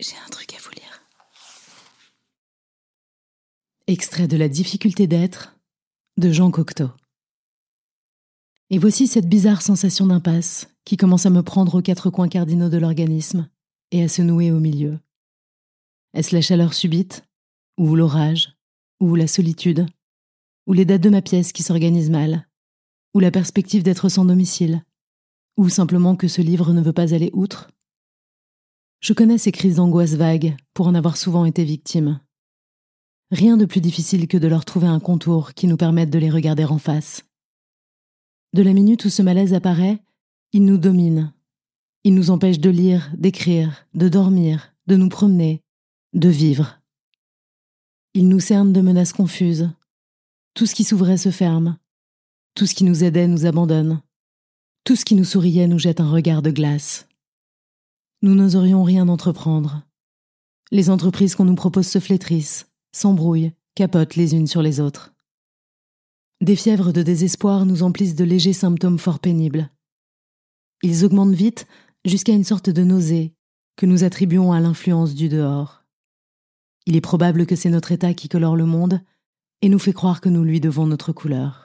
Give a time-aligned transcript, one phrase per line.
[0.00, 1.02] J'ai un truc à vous lire.
[3.86, 5.58] Extrait de La difficulté d'être
[6.16, 6.88] de Jean Cocteau.
[8.70, 12.70] Et voici cette bizarre sensation d'impasse qui commence à me prendre aux quatre coins cardinaux
[12.70, 13.50] de l'organisme
[13.90, 14.98] et à se nouer au milieu.
[16.14, 17.22] Est-ce la chaleur subite,
[17.76, 18.56] ou l'orage,
[19.00, 19.86] ou la solitude,
[20.66, 22.48] ou les dates de ma pièce qui s'organisent mal,
[23.12, 24.82] ou la perspective d'être sans domicile,
[25.58, 27.68] ou simplement que ce livre ne veut pas aller outre?
[29.00, 32.20] Je connais ces crises d'angoisse vagues pour en avoir souvent été victime.
[33.30, 36.30] Rien de plus difficile que de leur trouver un contour qui nous permette de les
[36.30, 37.24] regarder en face.
[38.52, 40.02] De la minute où ce malaise apparaît,
[40.52, 41.32] il nous domine.
[42.04, 45.62] Il nous empêche de lire, d'écrire, de dormir, de nous promener,
[46.12, 46.80] de vivre.
[48.12, 49.70] Il nous cerne de menaces confuses.
[50.54, 51.78] Tout ce qui s'ouvrait se ferme.
[52.54, 54.02] Tout ce qui nous aidait nous abandonne.
[54.84, 57.06] Tout ce qui nous souriait nous jette un regard de glace.
[58.22, 59.82] Nous n'oserions rien entreprendre.
[60.70, 65.14] Les entreprises qu'on nous propose se flétrissent, s'embrouillent, capotent les unes sur les autres.
[66.42, 69.70] Des fièvres de désespoir nous emplissent de légers symptômes fort pénibles.
[70.82, 71.66] Ils augmentent vite
[72.04, 73.32] jusqu'à une sorte de nausée
[73.76, 75.84] que nous attribuons à l'influence du dehors.
[76.84, 79.00] Il est probable que c'est notre état qui colore le monde
[79.62, 81.59] et nous fait croire que nous lui devons notre couleur.